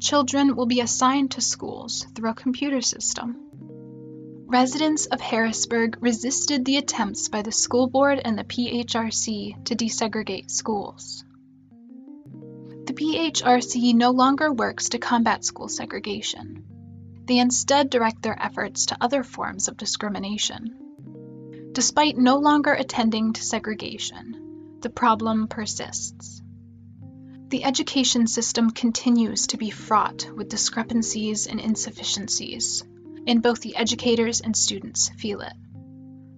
Children 0.00 0.56
will 0.56 0.66
be 0.66 0.80
assigned 0.80 1.32
to 1.32 1.40
schools 1.40 2.06
through 2.14 2.30
a 2.30 2.34
computer 2.34 2.80
system 2.80 3.50
Residents 4.50 5.06
of 5.06 5.20
Harrisburg 5.20 5.98
resisted 6.00 6.64
the 6.64 6.76
attempts 6.76 7.28
by 7.28 7.42
the 7.42 7.52
school 7.52 7.86
board 7.88 8.20
and 8.24 8.36
the 8.36 8.42
PHRC 8.42 9.64
to 9.66 9.76
desegregate 9.76 10.50
schools. 10.50 11.24
The 12.86 12.92
PHRC 12.92 13.94
no 13.94 14.10
longer 14.10 14.52
works 14.52 14.88
to 14.88 14.98
combat 14.98 15.44
school 15.44 15.68
segregation. 15.68 16.64
They 17.26 17.38
instead 17.38 17.90
direct 17.90 18.22
their 18.22 18.36
efforts 18.42 18.86
to 18.86 18.96
other 19.00 19.22
forms 19.22 19.68
of 19.68 19.76
discrimination. 19.76 21.70
Despite 21.70 22.18
no 22.18 22.38
longer 22.38 22.72
attending 22.72 23.34
to 23.34 23.44
segregation, 23.44 24.78
the 24.80 24.90
problem 24.90 25.46
persists. 25.46 26.42
The 27.50 27.62
education 27.62 28.26
system 28.26 28.70
continues 28.72 29.46
to 29.46 29.58
be 29.58 29.70
fraught 29.70 30.28
with 30.34 30.48
discrepancies 30.48 31.46
and 31.46 31.60
insufficiencies 31.60 32.82
and 33.26 33.42
both 33.42 33.60
the 33.60 33.76
educators 33.76 34.40
and 34.40 34.56
students 34.56 35.08
feel 35.10 35.40
it. 35.40 35.52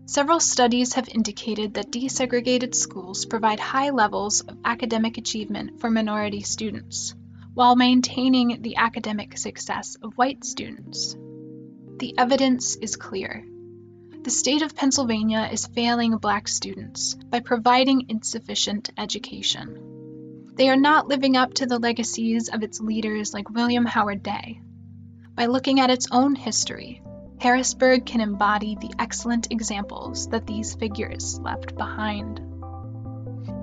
Several 0.06 0.40
studies 0.40 0.94
have 0.94 1.08
indicated 1.08 1.74
that 1.74 1.90
desegregated 1.90 2.74
schools 2.74 3.24
provide 3.24 3.60
high 3.60 3.90
levels 3.90 4.40
of 4.40 4.58
academic 4.64 5.16
achievement 5.16 5.80
for 5.80 5.90
minority 5.90 6.42
students, 6.42 7.14
while 7.54 7.76
maintaining 7.76 8.60
the 8.62 8.76
academic 8.76 9.38
success 9.38 9.96
of 10.02 10.12
white 10.14 10.44
students. 10.44 11.16
The 11.98 12.14
evidence 12.18 12.76
is 12.76 12.96
clear. 12.96 13.46
The 14.22 14.30
state 14.30 14.62
of 14.62 14.74
Pennsylvania 14.76 15.48
is 15.50 15.66
failing 15.66 16.16
black 16.16 16.46
students 16.48 17.14
by 17.14 17.40
providing 17.40 18.06
insufficient 18.08 18.90
education. 18.98 20.50
They 20.54 20.68
are 20.68 20.76
not 20.76 21.08
living 21.08 21.36
up 21.36 21.54
to 21.54 21.66
the 21.66 21.78
legacies 21.78 22.48
of 22.48 22.62
its 22.62 22.80
leaders 22.80 23.32
like 23.32 23.50
William 23.50 23.86
Howard 23.86 24.22
Day, 24.22 24.60
by 25.34 25.46
looking 25.46 25.80
at 25.80 25.90
its 25.90 26.08
own 26.12 26.34
history, 26.34 27.02
Harrisburg 27.40 28.06
can 28.06 28.20
embody 28.20 28.76
the 28.76 28.92
excellent 28.98 29.50
examples 29.50 30.28
that 30.28 30.46
these 30.46 30.74
figures 30.74 31.40
left 31.40 31.74
behind. 31.76 32.40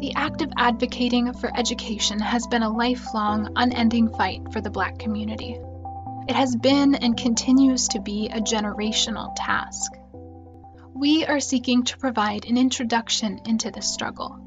The 0.02 0.14
act 0.16 0.42
of 0.42 0.52
advocating 0.58 1.34
for 1.34 1.52
education 1.58 2.20
has 2.20 2.48
been 2.48 2.64
a 2.64 2.70
lifelong, 2.70 3.50
unending 3.56 4.10
fight 4.10 4.42
for 4.52 4.62
the 4.62 4.70
Black 4.70 4.98
community. 4.98 5.60
It 6.28 6.36
has 6.36 6.56
been 6.56 6.96
and 6.96 7.16
continues 7.16 7.88
to 7.90 8.02
be 8.02 8.30
a 8.30 8.42
generational 8.42 9.34
task. 9.36 9.92
We 10.94 11.26
are 11.26 11.40
seeking 11.40 11.84
to 11.84 11.98
provide 11.98 12.46
an 12.46 12.58
introduction 12.58 13.42
into 13.46 13.72
this 13.72 13.94
struggle, 13.94 14.38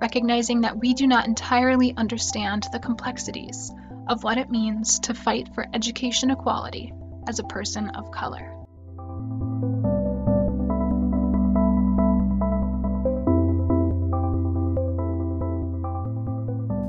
recognizing 0.00 0.62
that 0.62 0.78
we 0.78 0.94
do 0.94 1.06
not 1.06 1.26
entirely 1.26 1.94
understand 1.96 2.66
the 2.72 2.78
complexities 2.78 3.72
of 4.08 4.24
what 4.24 4.38
it 4.38 4.50
means 4.50 4.98
to 5.00 5.14
fight 5.14 5.48
for 5.54 5.66
education 5.74 6.30
equality 6.30 6.92
as 7.28 7.38
a 7.38 7.44
person 7.44 7.88
of 7.90 8.10
color. 8.10 8.52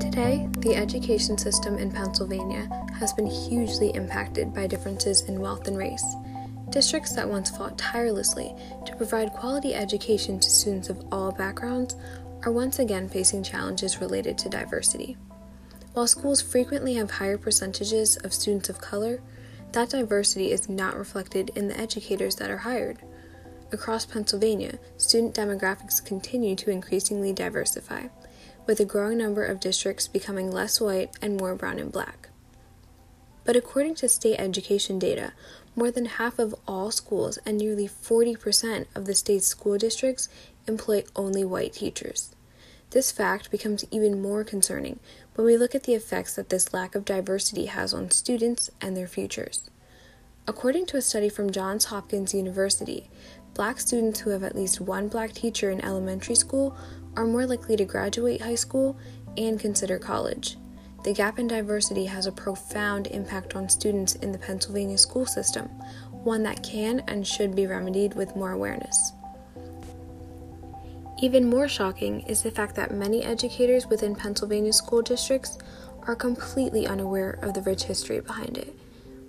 Today, 0.00 0.48
the 0.58 0.74
education 0.76 1.36
system 1.38 1.78
in 1.78 1.90
Pennsylvania 1.90 2.68
has 2.98 3.12
been 3.12 3.26
hugely 3.26 3.90
impacted 3.94 4.54
by 4.54 4.66
differences 4.66 5.22
in 5.22 5.40
wealth 5.40 5.66
and 5.66 5.76
race. 5.76 6.04
Districts 6.70 7.14
that 7.14 7.28
once 7.28 7.50
fought 7.50 7.78
tirelessly 7.78 8.54
to 8.86 8.96
provide 8.96 9.32
quality 9.32 9.74
education 9.74 10.40
to 10.40 10.50
students 10.50 10.88
of 10.88 11.04
all 11.12 11.30
backgrounds 11.32 11.96
are 12.44 12.52
once 12.52 12.78
again 12.78 13.08
facing 13.08 13.42
challenges 13.42 14.00
related 14.00 14.36
to 14.38 14.48
diversity. 14.48 15.16
While 15.94 16.08
schools 16.08 16.42
frequently 16.42 16.94
have 16.94 17.12
higher 17.12 17.38
percentages 17.38 18.16
of 18.16 18.34
students 18.34 18.68
of 18.68 18.80
color, 18.80 19.22
that 19.72 19.90
diversity 19.90 20.50
is 20.50 20.68
not 20.68 20.98
reflected 20.98 21.52
in 21.54 21.68
the 21.68 21.78
educators 21.78 22.34
that 22.36 22.50
are 22.50 22.58
hired. 22.58 22.98
Across 23.70 24.06
Pennsylvania, 24.06 24.80
student 24.96 25.36
demographics 25.36 26.04
continue 26.04 26.56
to 26.56 26.70
increasingly 26.70 27.32
diversify, 27.32 28.08
with 28.66 28.80
a 28.80 28.84
growing 28.84 29.18
number 29.18 29.44
of 29.44 29.60
districts 29.60 30.08
becoming 30.08 30.50
less 30.50 30.80
white 30.80 31.10
and 31.22 31.36
more 31.36 31.54
brown 31.54 31.78
and 31.78 31.92
black. 31.92 32.28
But 33.44 33.54
according 33.54 33.94
to 33.96 34.08
state 34.08 34.40
education 34.40 34.98
data, 34.98 35.32
more 35.76 35.92
than 35.92 36.06
half 36.06 36.40
of 36.40 36.56
all 36.66 36.90
schools 36.90 37.38
and 37.46 37.56
nearly 37.58 37.88
40% 37.88 38.86
of 38.96 39.04
the 39.04 39.14
state's 39.14 39.46
school 39.46 39.78
districts 39.78 40.28
employ 40.66 41.04
only 41.14 41.44
white 41.44 41.74
teachers. 41.74 42.34
This 42.94 43.10
fact 43.10 43.50
becomes 43.50 43.84
even 43.90 44.22
more 44.22 44.44
concerning 44.44 45.00
when 45.34 45.44
we 45.44 45.56
look 45.56 45.74
at 45.74 45.82
the 45.82 45.94
effects 45.94 46.36
that 46.36 46.48
this 46.48 46.72
lack 46.72 46.94
of 46.94 47.04
diversity 47.04 47.66
has 47.66 47.92
on 47.92 48.12
students 48.12 48.70
and 48.80 48.96
their 48.96 49.08
futures. 49.08 49.68
According 50.46 50.86
to 50.86 50.96
a 50.96 51.02
study 51.02 51.28
from 51.28 51.50
Johns 51.50 51.86
Hopkins 51.86 52.32
University, 52.32 53.10
black 53.52 53.80
students 53.80 54.20
who 54.20 54.30
have 54.30 54.44
at 54.44 54.54
least 54.54 54.80
one 54.80 55.08
black 55.08 55.32
teacher 55.32 55.72
in 55.72 55.84
elementary 55.84 56.36
school 56.36 56.76
are 57.16 57.26
more 57.26 57.46
likely 57.46 57.74
to 57.74 57.84
graduate 57.84 58.42
high 58.42 58.54
school 58.54 58.96
and 59.36 59.58
consider 59.58 59.98
college. 59.98 60.56
The 61.02 61.14
gap 61.14 61.40
in 61.40 61.48
diversity 61.48 62.04
has 62.04 62.26
a 62.26 62.32
profound 62.32 63.08
impact 63.08 63.56
on 63.56 63.68
students 63.68 64.14
in 64.14 64.30
the 64.30 64.38
Pennsylvania 64.38 64.98
school 64.98 65.26
system, 65.26 65.66
one 66.12 66.44
that 66.44 66.62
can 66.62 67.00
and 67.08 67.26
should 67.26 67.56
be 67.56 67.66
remedied 67.66 68.14
with 68.14 68.36
more 68.36 68.52
awareness. 68.52 69.14
Even 71.22 71.48
more 71.48 71.68
shocking 71.68 72.20
is 72.22 72.42
the 72.42 72.50
fact 72.50 72.74
that 72.74 72.92
many 72.92 73.22
educators 73.22 73.86
within 73.86 74.16
Pennsylvania 74.16 74.72
school 74.72 75.00
districts 75.00 75.56
are 76.06 76.16
completely 76.16 76.86
unaware 76.86 77.38
of 77.40 77.54
the 77.54 77.62
rich 77.62 77.84
history 77.84 78.20
behind 78.20 78.58
it. 78.58 78.74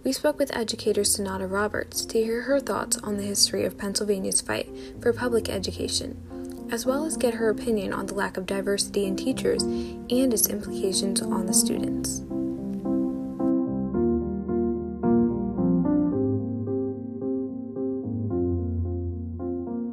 We 0.03 0.11
spoke 0.11 0.37
with 0.37 0.55
educator 0.55 1.03
Sonata 1.03 1.47
Roberts 1.47 2.05
to 2.07 2.23
hear 2.23 2.41
her 2.43 2.59
thoughts 2.59 2.97
on 2.97 3.17
the 3.17 3.23
history 3.23 3.65
of 3.65 3.77
Pennsylvania's 3.77 4.41
fight 4.41 4.69
for 4.99 5.13
public 5.13 5.47
education, 5.47 6.67
as 6.71 6.85
well 6.85 7.05
as 7.05 7.17
get 7.17 7.35
her 7.35 7.49
opinion 7.49 7.93
on 7.93 8.07
the 8.07 8.15
lack 8.15 8.35
of 8.35 8.45
diversity 8.45 9.05
in 9.05 9.15
teachers 9.15 9.61
and 9.63 10.33
its 10.33 10.47
implications 10.47 11.21
on 11.21 11.45
the 11.45 11.53
students. 11.53 12.19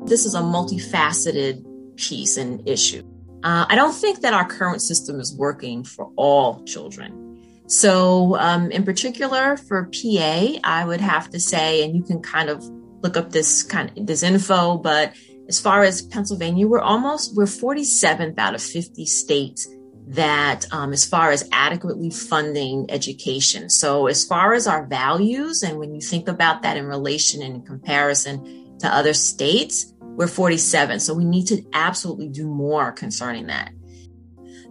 This 0.08 0.26
is 0.26 0.34
a 0.34 0.40
multifaceted 0.40 1.64
piece 1.96 2.36
and 2.36 2.66
issue. 2.68 3.02
Uh, 3.42 3.66
I 3.68 3.74
don't 3.74 3.92
think 3.92 4.20
that 4.20 4.34
our 4.34 4.46
current 4.46 4.82
system 4.82 5.18
is 5.18 5.36
working 5.36 5.84
for 5.84 6.12
all 6.16 6.64
children. 6.64 7.42
So, 7.66 8.36
um, 8.36 8.70
in 8.70 8.84
particular 8.84 9.56
for 9.56 9.86
PA, 9.86 10.58
I 10.62 10.84
would 10.84 11.00
have 11.00 11.30
to 11.30 11.40
say, 11.40 11.84
and 11.84 11.96
you 11.96 12.02
can 12.02 12.20
kind 12.20 12.50
of 12.50 12.62
look 13.02 13.16
up 13.16 13.30
this 13.30 13.62
kind 13.62 13.96
of 13.96 14.06
this 14.06 14.22
info, 14.22 14.78
but 14.78 15.14
as 15.48 15.60
far 15.60 15.82
as 15.82 16.02
Pennsylvania, 16.02 16.66
we're 16.66 16.80
almost 16.80 17.36
we're 17.36 17.44
47th 17.44 18.38
out 18.38 18.54
of 18.54 18.62
50 18.62 19.04
states 19.06 19.68
that 20.08 20.66
um, 20.72 20.92
as 20.92 21.04
far 21.04 21.30
as 21.30 21.48
adequately 21.52 22.10
funding 22.10 22.86
education. 22.90 23.70
So 23.70 24.06
as 24.06 24.24
far 24.24 24.52
as 24.52 24.66
our 24.66 24.86
values, 24.86 25.62
and 25.62 25.78
when 25.78 25.94
you 25.94 26.00
think 26.00 26.28
about 26.28 26.62
that 26.62 26.76
in 26.76 26.86
relation 26.86 27.42
and 27.42 27.56
in 27.56 27.62
comparison 27.62 28.78
to 28.80 28.88
other 28.88 29.14
states, 29.14 29.91
we're 30.16 30.28
47. 30.28 31.00
So 31.00 31.14
we 31.14 31.24
need 31.24 31.46
to 31.48 31.62
absolutely 31.72 32.28
do 32.28 32.46
more 32.46 32.92
concerning 32.92 33.46
that. 33.46 33.72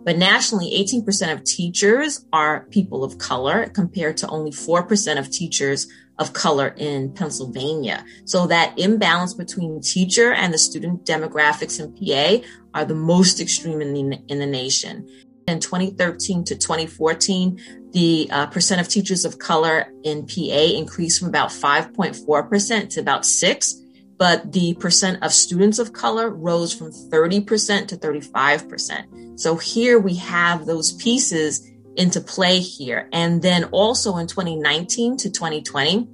But 0.03 0.17
nationally, 0.17 0.71
18% 0.83 1.31
of 1.31 1.43
teachers 1.43 2.25
are 2.33 2.65
people 2.71 3.03
of 3.03 3.19
color 3.19 3.69
compared 3.69 4.17
to 4.17 4.27
only 4.29 4.51
4% 4.51 5.19
of 5.19 5.29
teachers 5.29 5.87
of 6.17 6.33
color 6.33 6.73
in 6.77 7.13
Pennsylvania. 7.13 8.03
So 8.25 8.47
that 8.47 8.77
imbalance 8.77 9.33
between 9.33 9.81
teacher 9.81 10.33
and 10.33 10.53
the 10.53 10.57
student 10.57 11.05
demographics 11.05 11.79
in 11.79 11.93
PA 11.93 12.45
are 12.73 12.85
the 12.85 12.95
most 12.95 13.39
extreme 13.39 13.81
in 13.81 13.93
the, 13.93 14.19
in 14.27 14.39
the 14.39 14.45
nation. 14.45 15.07
In 15.47 15.59
2013 15.59 16.45
to 16.45 16.55
2014, 16.55 17.89
the 17.91 18.29
uh, 18.31 18.47
percent 18.47 18.81
of 18.81 18.87
teachers 18.87 19.25
of 19.25 19.39
color 19.39 19.91
in 20.03 20.25
PA 20.25 20.61
increased 20.75 21.19
from 21.19 21.29
about 21.29 21.49
5.4% 21.49 22.89
to 22.89 22.99
about 22.99 23.25
6 23.25 23.80
but 24.21 24.51
the 24.51 24.75
percent 24.75 25.17
of 25.23 25.33
students 25.33 25.79
of 25.79 25.93
color 25.93 26.29
rose 26.29 26.71
from 26.71 26.91
30% 26.91 27.87
to 27.87 27.97
35%. 27.97 29.39
So 29.39 29.55
here 29.55 29.97
we 29.97 30.13
have 30.17 30.67
those 30.67 30.91
pieces 30.91 31.67
into 31.95 32.21
play 32.21 32.59
here. 32.59 33.09
And 33.11 33.41
then 33.41 33.63
also 33.71 34.17
in 34.17 34.27
2019 34.27 35.17
to 35.17 35.31
2020, 35.31 36.07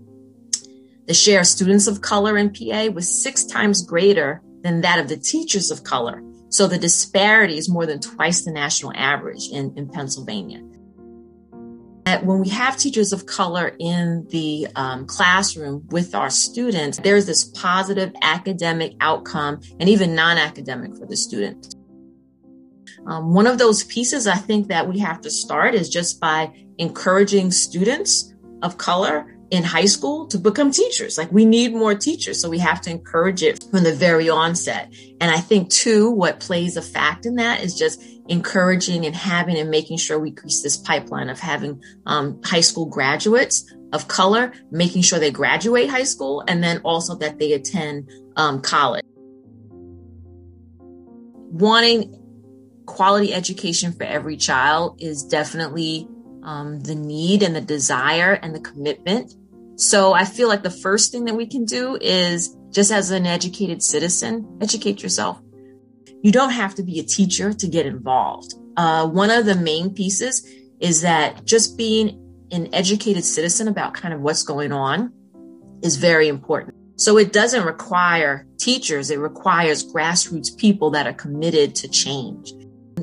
the 1.05 1.13
share 1.13 1.41
of 1.41 1.47
students 1.47 1.87
of 1.87 1.99
color 1.99 2.37
in 2.37 2.53
PA 2.53 2.85
was 2.93 3.21
six 3.21 3.43
times 3.43 3.85
greater 3.85 4.41
than 4.61 4.79
that 4.79 4.99
of 4.99 5.09
the 5.09 5.17
teachers 5.17 5.69
of 5.69 5.83
color. 5.83 6.23
So 6.47 6.65
the 6.65 6.77
disparity 6.77 7.57
is 7.57 7.69
more 7.69 7.85
than 7.85 7.99
twice 7.99 8.45
the 8.45 8.51
national 8.51 8.93
average 8.95 9.49
in, 9.49 9.73
in 9.75 9.89
Pennsylvania. 9.89 10.63
When 12.15 12.39
we 12.39 12.49
have 12.49 12.77
teachers 12.77 13.11
of 13.11 13.25
color 13.25 13.75
in 13.79 14.25
the 14.29 14.67
um, 14.75 15.05
classroom 15.05 15.85
with 15.89 16.15
our 16.15 16.29
students, 16.29 16.99
there's 16.99 17.25
this 17.25 17.43
positive 17.43 18.13
academic 18.21 18.95
outcome 19.01 19.59
and 19.79 19.89
even 19.89 20.15
non 20.15 20.37
academic 20.37 20.95
for 20.95 21.05
the 21.05 21.17
students. 21.17 21.75
Um, 23.07 23.33
one 23.33 23.45
of 23.45 23.57
those 23.57 23.83
pieces 23.83 24.25
I 24.25 24.35
think 24.35 24.67
that 24.67 24.87
we 24.87 24.99
have 24.99 25.21
to 25.21 25.29
start 25.29 25.75
is 25.75 25.89
just 25.89 26.19
by 26.19 26.51
encouraging 26.77 27.51
students 27.51 28.33
of 28.61 28.77
color 28.77 29.37
in 29.49 29.63
high 29.63 29.85
school 29.85 30.27
to 30.27 30.37
become 30.37 30.71
teachers. 30.71 31.17
Like 31.17 31.31
we 31.31 31.45
need 31.45 31.73
more 31.73 31.95
teachers. 31.95 32.41
So 32.41 32.49
we 32.49 32.59
have 32.59 32.81
to 32.81 32.89
encourage 32.89 33.43
it 33.43 33.63
from 33.71 33.83
the 33.83 33.93
very 33.93 34.29
onset. 34.29 34.93
And 35.21 35.31
I 35.31 35.39
think 35.39 35.69
too, 35.69 36.11
what 36.11 36.39
plays 36.39 36.75
a 36.75 36.81
fact 36.81 37.25
in 37.25 37.35
that 37.35 37.61
is 37.63 37.75
just 37.75 38.01
encouraging 38.29 39.05
and 39.05 39.15
having 39.15 39.57
and 39.57 39.69
making 39.69 39.97
sure 39.97 40.19
we 40.19 40.29
increase 40.29 40.61
this 40.61 40.77
pipeline 40.77 41.29
of 41.29 41.39
having 41.39 41.81
um, 42.05 42.41
high 42.43 42.61
school 42.61 42.85
graduates 42.85 43.73
of 43.93 44.07
color, 44.07 44.53
making 44.71 45.01
sure 45.01 45.19
they 45.19 45.31
graduate 45.31 45.89
high 45.89 46.03
school 46.03 46.43
and 46.47 46.63
then 46.63 46.81
also 46.83 47.15
that 47.15 47.39
they 47.39 47.53
attend 47.53 48.09
um, 48.35 48.61
college. 48.61 49.03
Wanting 51.49 52.13
quality 52.85 53.33
education 53.33 53.93
for 53.93 54.03
every 54.03 54.37
child 54.37 54.97
is 55.01 55.23
definitely 55.23 56.07
um, 56.43 56.79
the 56.81 56.95
need 56.95 57.43
and 57.43 57.55
the 57.55 57.61
desire 57.61 58.33
and 58.33 58.53
the 58.53 58.59
commitment. 58.59 59.33
So 59.75 60.13
I 60.13 60.25
feel 60.25 60.47
like 60.47 60.63
the 60.63 60.69
first 60.71 61.11
thing 61.11 61.25
that 61.25 61.35
we 61.35 61.45
can 61.45 61.65
do 61.65 61.97
is 62.01 62.55
just 62.71 62.91
as 62.91 63.11
an 63.11 63.25
educated 63.25 63.83
citizen, 63.83 64.57
educate 64.61 65.03
yourself. 65.03 65.39
You 66.23 66.31
don't 66.31 66.51
have 66.51 66.75
to 66.75 66.83
be 66.83 66.99
a 66.99 67.03
teacher 67.03 67.53
to 67.53 67.67
get 67.67 67.85
involved. 67.85 68.53
Uh, 68.75 69.07
one 69.07 69.29
of 69.29 69.45
the 69.45 69.55
main 69.55 69.93
pieces 69.93 70.47
is 70.79 71.01
that 71.01 71.45
just 71.45 71.77
being 71.77 72.23
an 72.51 72.73
educated 72.73 73.23
citizen 73.23 73.67
about 73.67 73.93
kind 73.93 74.13
of 74.13 74.21
what's 74.21 74.43
going 74.43 74.71
on 74.71 75.11
is 75.81 75.97
very 75.97 76.27
important. 76.27 76.75
So 76.95 77.17
it 77.17 77.31
doesn't 77.31 77.63
require 77.63 78.47
teachers, 78.57 79.11
it 79.11 79.19
requires 79.19 79.85
grassroots 79.85 80.57
people 80.57 80.89
that 80.91 81.05
are 81.05 81.13
committed 81.13 81.75
to 81.75 81.87
change. 81.87 82.51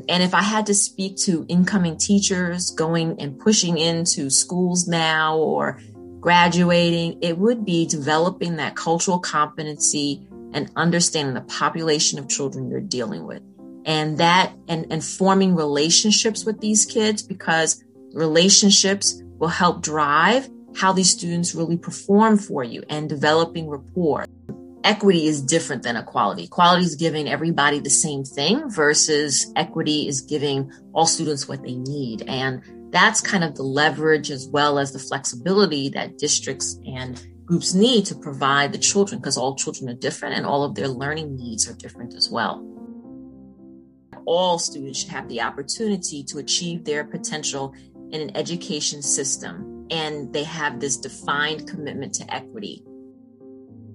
And 0.09 0.23
if 0.23 0.35
I 0.35 0.43
had 0.43 0.67
to 0.67 0.75
speak 0.75 1.17
to 1.19 1.47
incoming 1.49 1.97
teachers 1.97 2.71
going 2.71 3.21
and 3.21 3.39
pushing 3.39 3.79
into 3.79 4.31
schools 4.31 4.89
now 4.89 5.39
or 5.39 5.81
graduating, 6.19 7.23
it 7.23 7.39
would 7.39 7.65
be 7.65 7.87
developing 7.87 8.57
that 8.57 8.75
cultural 8.75 9.21
competency 9.21 10.27
and 10.55 10.71
understanding 10.77 11.35
the 11.35 11.43
population 11.43 12.19
of 12.19 12.29
children 12.29 12.71
you're 12.71 12.81
dealing 12.81 13.27
with. 13.27 13.43
And 13.85 14.17
that 14.17 14.55
and, 14.69 14.87
and 14.91 15.05
forming 15.05 15.55
relationships 15.55 16.47
with 16.47 16.61
these 16.61 16.87
kids 16.87 17.23
because 17.23 17.85
relationships 18.13 19.23
will 19.39 19.49
help 19.49 19.83
drive 19.83 20.49
how 20.75 20.93
these 20.93 21.11
students 21.11 21.55
really 21.55 21.77
perform 21.77 22.39
for 22.39 22.65
you 22.65 22.83
and 22.89 23.09
developing 23.09 23.69
rapport 23.69 24.25
equity 24.85 25.27
is 25.27 25.43
different 25.43 25.83
than 25.83 25.97
equality. 25.97 26.45
Equality 26.45 26.85
is 26.85 26.95
giving 26.95 27.29
everybody 27.29 27.81
the 27.81 27.91
same 27.91 28.23
thing 28.23 28.71
versus 28.71 29.51
equity 29.57 30.07
is 30.07 30.21
giving 30.21 30.71
all 30.93 31.07
students 31.07 31.49
what 31.49 31.63
they 31.63 31.75
need. 31.75 32.23
And 32.29 32.63
that's 32.93 33.21
kind 33.21 33.43
of 33.43 33.57
the 33.57 33.63
leverage 33.63 34.31
as 34.31 34.47
well 34.47 34.79
as 34.79 34.93
the 34.93 34.99
flexibility 34.99 35.89
that 35.91 36.19
districts 36.19 36.79
and 36.87 37.21
groups 37.45 37.75
need 37.75 38.07
to 38.07 38.15
provide 38.15 38.73
the 38.73 38.79
children 38.79 39.21
because 39.21 39.37
all 39.37 39.55
children 39.55 39.89
are 39.91 39.95
different 39.95 40.35
and 40.35 40.47
all 40.47 40.65
of 40.65 40.75
their 40.75 40.89
learning 40.89 41.37
needs 41.37 41.69
are 41.69 41.75
different 41.75 42.15
as 42.15 42.31
well. 42.31 42.67
All 44.27 44.59
students 44.59 45.01
should 45.01 45.11
have 45.11 45.29
the 45.29 45.43
opportunity 45.43 46.25
to 46.25 46.39
achieve 46.39 46.85
their 46.85 47.05
potential 47.05 47.75
in 48.11 48.21
an 48.21 48.37
education 48.37 49.03
system 49.03 49.87
and 49.91 50.33
they 50.33 50.45
have 50.45 50.81
this 50.81 50.97
defined 50.97 51.69
commitment 51.69 52.15
to 52.15 52.35
equity 52.35 52.83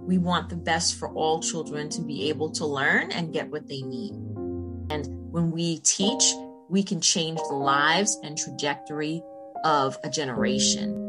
we 0.09 0.17
want 0.17 0.49
the 0.49 0.55
best 0.55 0.95
for 0.95 1.09
all 1.09 1.39
children 1.39 1.87
to 1.87 2.01
be 2.01 2.29
able 2.29 2.49
to 2.49 2.65
learn 2.65 3.11
and 3.11 3.31
get 3.31 3.47
what 3.51 3.67
they 3.67 3.83
need. 3.83 4.13
And 4.89 5.07
when 5.31 5.51
we 5.51 5.81
teach, 5.81 6.33
we 6.67 6.81
can 6.81 6.99
change 6.99 7.37
the 7.47 7.53
lives 7.53 8.17
and 8.23 8.35
trajectory 8.35 9.21
of 9.63 9.99
a 10.03 10.09
generation. 10.09 11.08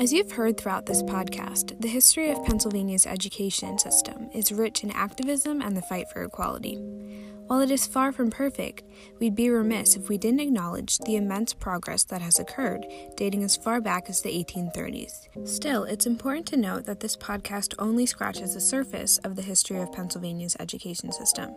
As 0.00 0.14
you've 0.14 0.32
heard 0.32 0.56
throughout 0.56 0.86
this 0.86 1.02
podcast, 1.02 1.78
the 1.78 1.86
history 1.86 2.30
of 2.30 2.42
Pennsylvania's 2.42 3.06
education 3.06 3.78
system 3.78 4.30
is 4.32 4.50
rich 4.50 4.82
in 4.82 4.90
activism 4.92 5.60
and 5.60 5.76
the 5.76 5.82
fight 5.82 6.08
for 6.08 6.22
equality. 6.22 6.76
While 7.48 7.60
it 7.60 7.70
is 7.70 7.86
far 7.86 8.10
from 8.10 8.30
perfect, 8.30 8.82
we'd 9.18 9.34
be 9.34 9.50
remiss 9.50 9.96
if 9.96 10.08
we 10.08 10.16
didn't 10.16 10.40
acknowledge 10.40 10.96
the 11.00 11.16
immense 11.16 11.52
progress 11.52 12.02
that 12.04 12.22
has 12.22 12.38
occurred, 12.38 12.86
dating 13.14 13.44
as 13.44 13.58
far 13.58 13.82
back 13.82 14.08
as 14.08 14.22
the 14.22 14.30
1830s. 14.42 15.28
Still, 15.46 15.84
it's 15.84 16.06
important 16.06 16.46
to 16.46 16.56
note 16.56 16.86
that 16.86 17.00
this 17.00 17.14
podcast 17.14 17.74
only 17.78 18.06
scratches 18.06 18.54
the 18.54 18.60
surface 18.62 19.18
of 19.18 19.36
the 19.36 19.42
history 19.42 19.82
of 19.82 19.92
Pennsylvania's 19.92 20.56
education 20.58 21.12
system. 21.12 21.54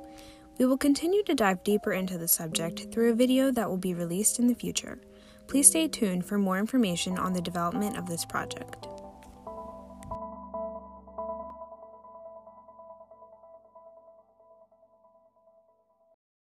We 0.57 0.65
will 0.65 0.77
continue 0.77 1.23
to 1.23 1.33
dive 1.33 1.63
deeper 1.63 1.93
into 1.93 2.17
the 2.17 2.27
subject 2.27 2.91
through 2.91 3.11
a 3.11 3.15
video 3.15 3.51
that 3.51 3.69
will 3.69 3.77
be 3.77 3.93
released 3.93 4.37
in 4.37 4.47
the 4.47 4.53
future. 4.53 4.99
Please 5.47 5.67
stay 5.67 5.87
tuned 5.87 6.25
for 6.25 6.37
more 6.37 6.57
information 6.57 7.17
on 7.17 7.33
the 7.33 7.41
development 7.41 7.97
of 7.97 8.07
this 8.07 8.25
project. 8.25 8.87